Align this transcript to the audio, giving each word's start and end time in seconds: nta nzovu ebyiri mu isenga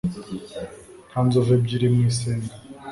nta 1.09 1.19
nzovu 1.27 1.49
ebyiri 1.57 1.87
mu 1.93 1.99
isenga 2.09 2.51